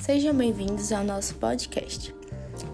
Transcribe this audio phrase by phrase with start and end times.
[0.00, 2.14] Sejam bem-vindos ao nosso podcast.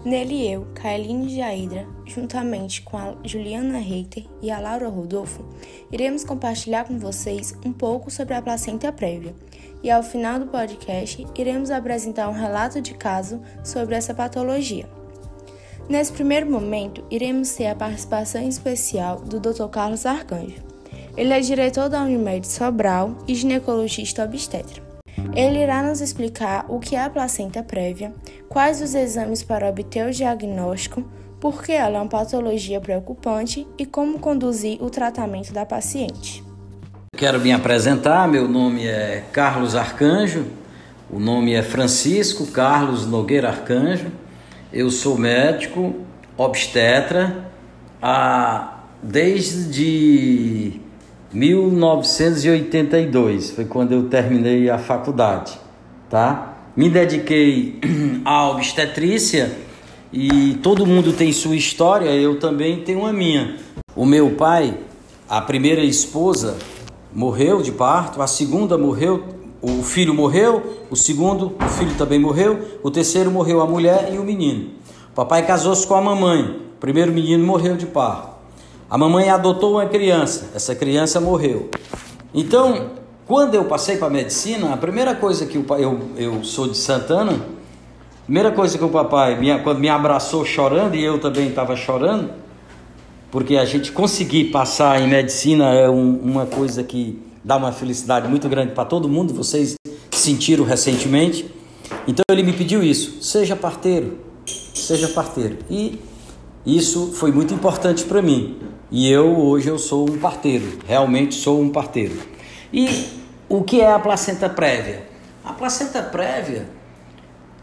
[0.05, 5.45] Nele eu, Kailine Jaidra, juntamente com a Juliana Reiter e a Laura Rodolfo,
[5.91, 9.35] iremos compartilhar com vocês um pouco sobre a placenta prévia.
[9.83, 14.89] E ao final do podcast, iremos apresentar um relato de caso sobre essa patologia.
[15.89, 19.67] Nesse primeiro momento, iremos ter a participação especial do Dr.
[19.67, 20.63] Carlos Arcanjo.
[21.17, 24.86] Ele é diretor da Unimed Sobral e ginecologista obstetra.
[25.37, 28.11] Ele irá nos explicar o que é a placenta prévia,
[28.49, 31.07] quais os exames para obter o diagnóstico,
[31.39, 36.43] por que ela é uma patologia preocupante e como conduzir o tratamento da paciente.
[37.15, 40.47] Quero me apresentar, meu nome é Carlos Arcanjo,
[41.07, 44.11] o nome é Francisco Carlos Nogueira Arcanjo.
[44.73, 45.97] Eu sou médico,
[46.35, 47.51] obstetra,
[48.01, 50.81] há, desde
[51.33, 55.59] 1982, foi quando eu terminei a faculdade,
[56.09, 56.53] tá?
[56.75, 57.79] Me dediquei
[58.23, 59.51] à obstetrícia
[60.11, 63.57] e todo mundo tem sua história, eu também tenho a minha.
[63.93, 64.77] O meu pai,
[65.27, 66.55] a primeira esposa,
[67.13, 69.25] morreu de parto, a segunda morreu,
[69.61, 74.17] o filho morreu, o segundo, o filho também morreu, o terceiro morreu a mulher e
[74.17, 74.69] o menino.
[75.11, 78.36] O papai casou-se com a mamãe, o primeiro menino morreu de parto.
[78.89, 81.69] A mamãe adotou uma criança, essa criança morreu.
[82.33, 82.91] Então,
[83.25, 86.77] quando eu passei para medicina, a primeira coisa que o pai, eu, eu sou de
[86.77, 91.49] Santana, a primeira coisa que o papai, me, quando me abraçou chorando, e eu também
[91.49, 92.29] estava chorando,
[93.29, 98.29] porque a gente conseguir passar em medicina é um, uma coisa que dá uma felicidade
[98.29, 99.75] muito grande para todo mundo, vocês
[100.11, 101.53] sentiram recentemente.
[102.07, 105.57] Então ele me pediu isso: seja parteiro, seja parteiro.
[105.69, 105.99] E
[106.65, 108.57] isso foi muito importante para mim.
[108.89, 112.17] E eu hoje eu sou um parteiro, realmente sou um parteiro.
[112.71, 113.05] E
[113.49, 115.05] o que é a placenta prévia?
[115.43, 116.69] A placenta prévia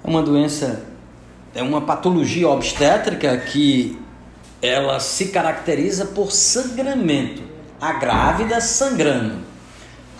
[0.03, 0.85] é uma doença,
[1.55, 3.99] é uma patologia obstétrica que
[4.61, 7.43] ela se caracteriza por sangramento,
[7.81, 9.39] a grávida sangrando.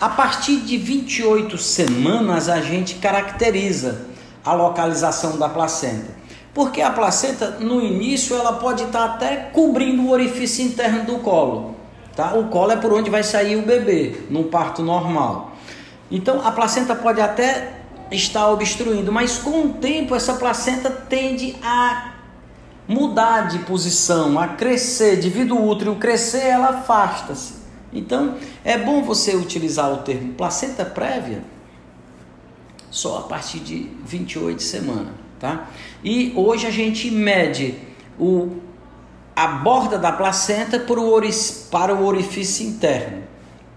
[0.01, 4.07] A partir de 28 semanas a gente caracteriza
[4.43, 6.24] a localização da placenta.
[6.55, 11.75] Porque a placenta, no início, ela pode estar até cobrindo o orifício interno do colo.
[12.15, 12.33] Tá?
[12.33, 15.51] O colo é por onde vai sair o bebê, no parto normal.
[16.09, 17.73] Então, a placenta pode até
[18.09, 22.13] estar obstruindo, mas com o tempo, essa placenta tende a
[22.87, 25.17] mudar de posição, a crescer.
[25.17, 27.55] Devido ao útero crescer, ela afasta-se.
[27.91, 31.43] Então, é bom você utilizar o termo placenta prévia
[32.89, 35.69] só a partir de 28 semanas tá?
[36.03, 37.75] E hoje a gente mede
[38.19, 38.57] o,
[39.35, 43.23] a borda da placenta para o, orif, para o orifício interno,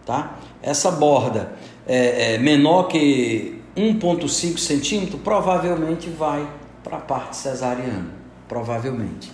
[0.06, 0.38] tá?
[0.62, 1.52] Essa borda
[1.86, 6.46] é, é menor que 1,5 centímetro, provavelmente vai
[6.82, 8.08] para a parte cesariana,
[8.48, 9.32] provavelmente.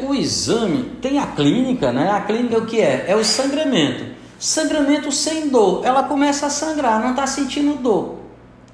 [0.00, 2.10] O exame tem a clínica, né?
[2.10, 3.04] A clínica o que é?
[3.06, 4.16] É o sangramento.
[4.38, 5.84] Sangramento sem dor.
[5.84, 8.16] Ela começa a sangrar, não está sentindo dor.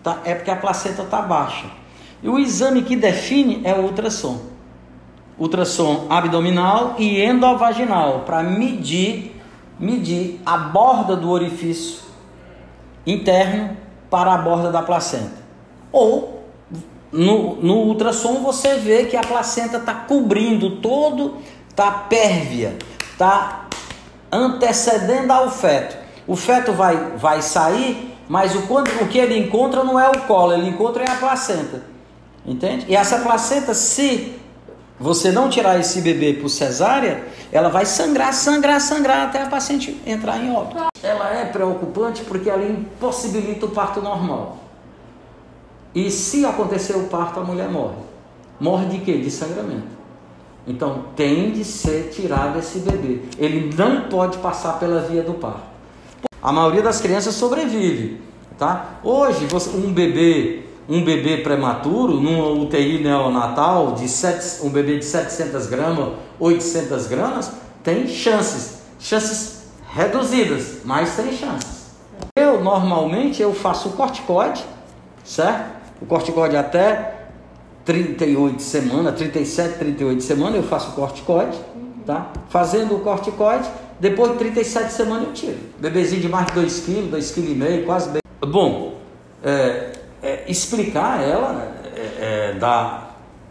[0.02, 0.20] Tá?
[0.24, 1.66] É porque a placenta está baixa.
[2.22, 4.38] E o exame que define é o ultrassom.
[5.38, 9.32] Ultrassom abdominal e endovaginal para medir
[9.78, 12.02] medir a borda do orifício
[13.04, 13.76] interno
[14.08, 15.42] para a borda da placenta.
[15.90, 16.44] Ou
[17.10, 22.76] no, no ultrassom você vê que a placenta está cobrindo todo, está pérvia,
[23.10, 23.66] está
[24.30, 25.96] antecedendo ao feto.
[26.26, 30.54] O feto vai, vai sair, mas o, o que ele encontra não é o colo,
[30.54, 31.91] ele encontra é a placenta.
[32.44, 32.86] Entende?
[32.88, 34.34] E essa placenta, se
[34.98, 40.00] você não tirar esse bebê por cesárea, ela vai sangrar, sangrar, sangrar até a paciente
[40.06, 40.82] entrar em óbito.
[41.02, 44.58] Ela é preocupante porque ela impossibilita o parto normal.
[45.94, 47.96] E se acontecer o parto, a mulher morre.
[48.58, 49.18] Morre de quê?
[49.18, 50.02] De sangramento.
[50.66, 53.22] Então tem de ser tirado esse bebê.
[53.36, 55.72] Ele não pode passar pela via do parto.
[56.40, 58.20] A maioria das crianças sobrevive,
[58.58, 58.98] tá?
[59.02, 65.66] Hoje, um bebê um bebê prematuro, numa UTI neonatal, de sete, um bebê de 700
[65.66, 67.52] gramas, 800 gramas,
[67.82, 69.62] tem chances, chances
[69.92, 71.92] reduzidas, mas tem chances.
[72.36, 74.64] Eu normalmente eu faço o corticoide,
[75.24, 75.82] certo?
[76.00, 77.26] O corticoide até
[77.84, 81.58] 38 semanas, 37, 38 semanas eu faço o corticoide,
[82.06, 82.32] tá?
[82.48, 83.68] Fazendo o corticoide,
[84.00, 85.58] depois de 37 semanas eu tiro.
[85.78, 88.22] Bebezinho de mais de 2 kg, 2,5 kg, quase bem.
[88.40, 88.94] Bom,
[89.44, 93.02] é, é, explicar ela é, é, da,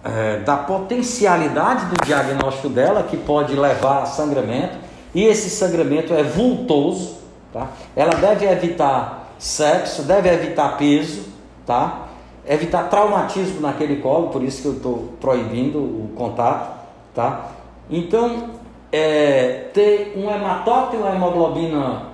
[0.03, 4.77] é, da potencialidade do diagnóstico dela, que pode levar a sangramento,
[5.13, 7.17] e esse sangramento é vultoso,
[7.51, 7.67] tá?
[7.95, 11.25] ela deve evitar sexo, deve evitar peso,
[11.65, 12.07] tá?
[12.47, 16.71] evitar traumatismo naquele colo, por isso que eu estou proibindo o contato,
[17.13, 17.51] tá?
[17.89, 18.51] Então,
[18.91, 22.10] é, ter um hematócrito e uma hemoglobina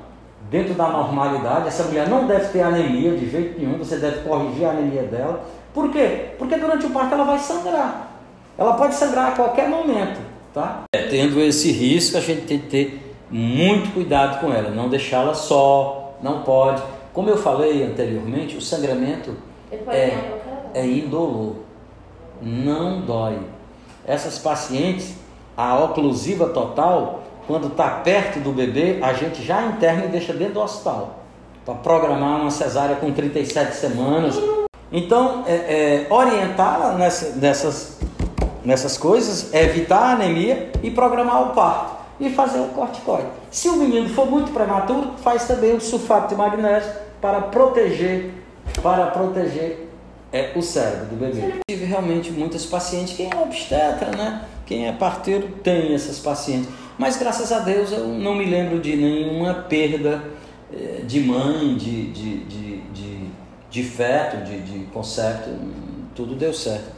[0.49, 4.65] dentro da normalidade, essa mulher não deve ter anemia de jeito nenhum, você deve corrigir
[4.65, 5.43] a anemia dela.
[5.73, 6.29] Por quê?
[6.37, 8.11] Porque durante o parto ela vai sangrar.
[8.57, 10.19] Ela pode sangrar a qualquer momento,
[10.53, 10.83] tá?
[10.93, 15.33] É, tendo esse risco, a gente tem que ter muito cuidado com ela, não deixá-la
[15.33, 16.81] só, não pode.
[17.13, 19.35] Como eu falei anteriormente, o sangramento
[19.89, 20.17] é,
[20.73, 21.55] é indolor,
[22.41, 23.37] não dói.
[24.05, 25.15] Essas pacientes,
[25.55, 30.55] a oclusiva total, quando está perto do bebê, a gente já interna e deixa dentro
[30.55, 31.23] do hospital
[31.65, 34.35] para programar uma cesárea com 37 semanas.
[34.91, 37.97] Então, é, é, nessa, nessas,
[38.63, 43.27] nessas coisas, evitar a anemia e programar o parto e fazer o corticoide.
[43.51, 46.91] Se o menino for muito prematuro, faz também o sulfato de magnésio
[47.21, 48.31] para proteger,
[48.81, 49.89] para proteger
[50.31, 51.53] é, o cérebro do bebê.
[51.69, 54.43] Tive realmente muitas pacientes, quem é obstetra, né?
[54.65, 56.69] Quem é parteiro tem essas pacientes.
[56.97, 60.23] Mas graças a Deus eu não me lembro de nenhuma perda
[60.73, 63.29] é, de mãe, de, de, de, de,
[63.69, 65.49] de feto, de, de concepto.
[66.15, 66.97] Tudo deu certo.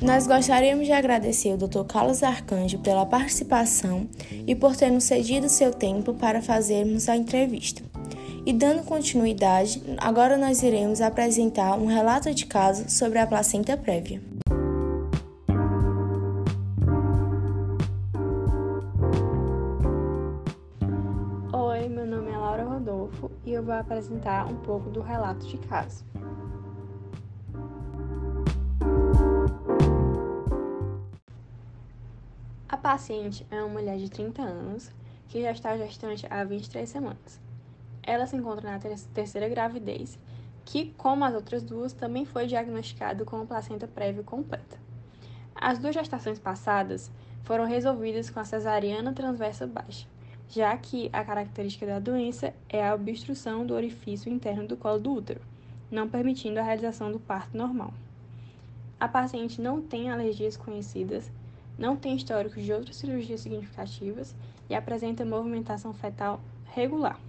[0.00, 1.84] Nós gostaríamos de agradecer ao Dr.
[1.88, 4.08] Carlos Arcanjo pela participação
[4.46, 7.82] e por ter nos cedido seu tempo para fazermos a entrevista.
[8.46, 14.22] E dando continuidade, agora nós iremos apresentar um relato de caso sobre a placenta prévia.
[21.52, 25.58] Oi, meu nome é Laura Rodolfo e eu vou apresentar um pouco do relato de
[25.58, 26.04] caso.
[32.68, 34.92] A paciente é uma mulher de 30 anos
[35.26, 37.44] que já está gestante há 23 semanas.
[38.06, 38.78] Ela se encontra na
[39.12, 40.18] terceira gravidez,
[40.64, 44.78] que, como as outras duas, também foi diagnosticado com placenta prévia completa.
[45.54, 47.10] As duas gestações passadas
[47.42, 50.06] foram resolvidas com a cesariana transversa baixa,
[50.48, 55.12] já que a característica da doença é a obstrução do orifício interno do colo do
[55.12, 55.40] útero,
[55.90, 57.92] não permitindo a realização do parto normal.
[58.98, 61.30] A paciente não tem alergias conhecidas
[61.78, 64.34] não tem histórico de outras cirurgias significativas
[64.68, 67.20] e apresenta movimentação fetal regular.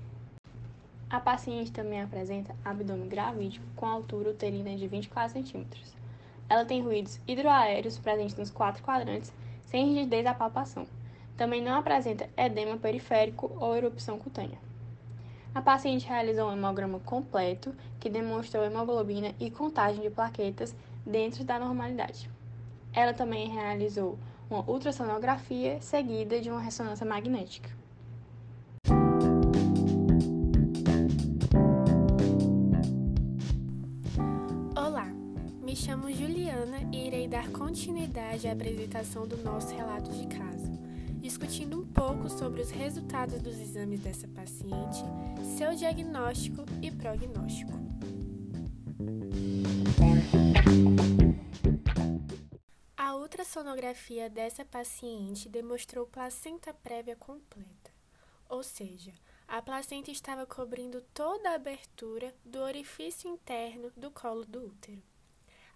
[1.10, 5.66] A paciente também apresenta abdômen gravídico com altura uterina de 24 cm.
[6.50, 9.32] Ela tem ruídos hidroaéreos presentes nos quatro quadrantes,
[9.66, 10.86] sem rigidez da palpação.
[11.38, 14.60] Também não apresenta edema periférico ou erupção cutânea.
[15.56, 20.76] A paciente realizou um hemograma completo que demonstrou hemoglobina e contagem de plaquetas
[21.06, 22.30] dentro da normalidade.
[22.92, 24.20] Ela também realizou
[24.50, 27.70] uma ultrassonografia seguida de uma ressonância magnética.
[35.88, 40.70] Chamo Juliana e irei dar continuidade à apresentação do nosso relato de caso,
[41.22, 45.02] discutindo um pouco sobre os resultados dos exames dessa paciente,
[45.58, 47.72] seu diagnóstico e prognóstico.
[53.16, 57.92] ultrassonografia dessa paciente demonstrou placenta prévia completa,
[58.50, 59.14] ou seja,
[59.48, 65.02] a placenta estava cobrindo toda a abertura do orifício interno do colo do útero.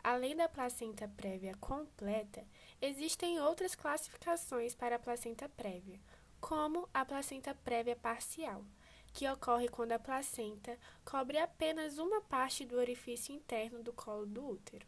[0.04, 2.44] Além da placenta prévia completa,
[2.82, 6.00] existem outras classificações para a placenta prévia,
[6.40, 8.66] como a placenta prévia parcial,
[9.14, 14.44] que ocorre quando a placenta cobre apenas uma parte do orifício interno do colo do
[14.44, 14.88] útero.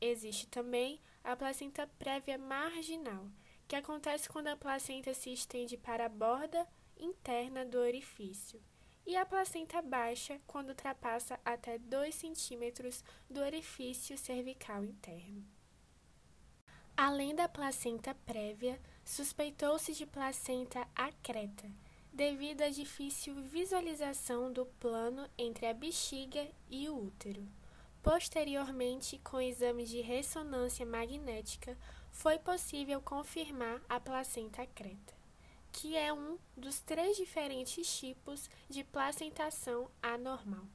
[0.00, 3.26] Existe também a placenta prévia marginal,
[3.66, 8.62] que acontece quando a placenta se estende para a borda interna do orifício,
[9.08, 15.42] e a placenta baixa, quando ultrapassa até 2 centímetros do orifício cervical interno.
[16.94, 21.70] Além da placenta prévia, suspeitou-se de placenta acreta,
[22.12, 27.48] devido à difícil visualização do plano entre a bexiga e o útero.
[28.02, 31.78] Posteriormente, com exames de ressonância magnética,
[32.12, 35.14] foi possível confirmar a placenta creta,
[35.72, 40.66] que é um dos três diferentes tipos de placentação anormal.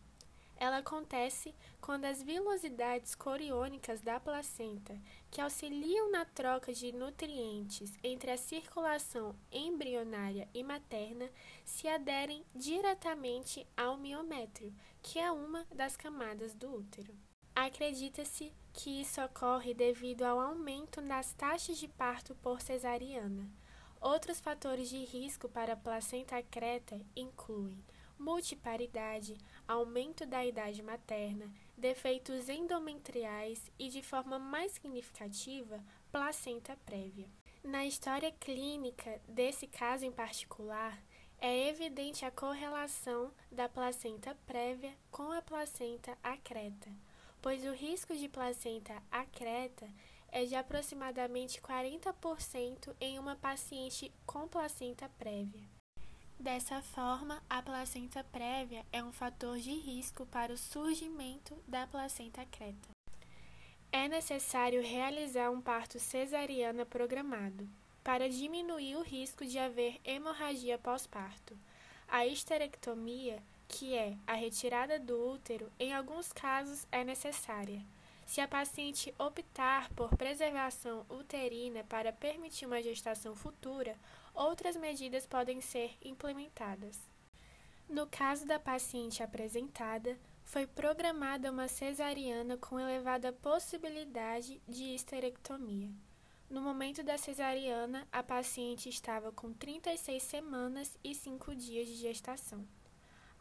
[0.56, 4.98] Ela acontece quando as vilosidades coriônicas da placenta,
[5.30, 11.30] que auxiliam na troca de nutrientes entre a circulação embrionária e materna,
[11.66, 17.14] se aderem diretamente ao miométrio, que é uma das camadas do útero.
[17.56, 23.48] Acredita-se que isso ocorre devido ao aumento nas taxas de parto por cesariana.
[24.04, 27.82] Outros fatores de risco para a placenta creta incluem
[28.20, 35.82] multiparidade, aumento da idade materna, defeitos endometriais e, de forma mais significativa,
[36.12, 37.30] placenta prévia.
[37.64, 41.02] Na história clínica desse caso em particular,
[41.40, 46.92] é evidente a correlação da placenta prévia com a placenta acreta,
[47.42, 49.88] pois o risco de placenta acreta
[50.34, 55.62] é de aproximadamente 40% em uma paciente com placenta prévia.
[56.40, 62.44] Dessa forma, a placenta prévia é um fator de risco para o surgimento da placenta
[62.48, 62.90] creta.
[63.92, 67.70] É necessário realizar um parto cesariana programado
[68.04, 71.56] para diminuir o risco de haver hemorragia pós-parto.
[72.08, 77.86] A histerectomia, que é a retirada do útero, em alguns casos é necessária
[78.26, 83.96] se a paciente optar por preservação uterina para permitir uma gestação futura,
[84.34, 87.00] outras medidas podem ser implementadas.
[87.90, 95.90] No caso da paciente apresentada, foi programada uma cesariana com elevada possibilidade de histerectomia.
[96.50, 102.68] No momento da cesariana, a paciente estava com 36 semanas e 5 dias de gestação.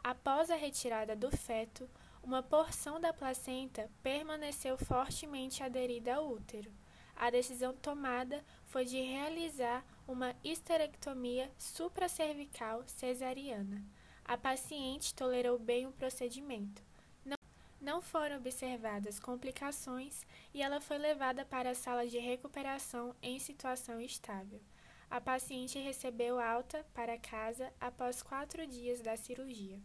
[0.03, 1.89] Após a retirada do feto,
[2.23, 6.71] uma porção da placenta permaneceu fortemente aderida ao útero.
[7.15, 13.83] A decisão tomada foi de realizar uma histerectomia supracervical cesariana.
[14.23, 16.81] A paciente tolerou bem o procedimento.
[17.25, 17.37] Não,
[17.79, 23.99] não foram observadas complicações e ela foi levada para a sala de recuperação em situação
[23.99, 24.61] estável.
[25.09, 29.79] A paciente recebeu alta para casa após quatro dias da cirurgia.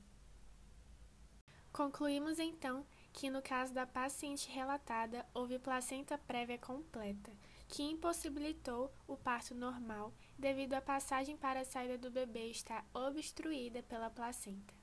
[1.73, 7.33] Concluímos então que no caso da paciente relatada houve placenta prévia completa,
[7.69, 13.83] que impossibilitou o parto normal devido à passagem para a saída do bebê estar obstruída
[13.83, 14.75] pela placenta.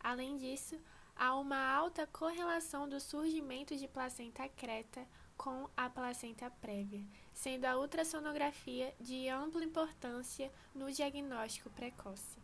[0.00, 0.78] Além disso,
[1.16, 7.78] há uma alta correlação do surgimento de placenta creta com a placenta prévia, sendo a
[7.78, 12.43] ultrassonografia de ampla importância no diagnóstico precoce.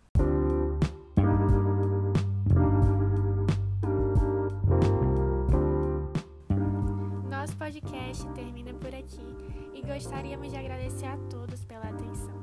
[7.70, 9.36] Podcast termina por aqui
[9.72, 12.34] e gostaríamos de agradecer a todos pela atenção.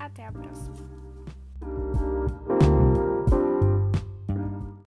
[0.00, 0.74] Até a próxima!